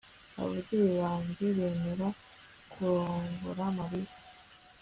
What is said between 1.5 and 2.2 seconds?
bemeye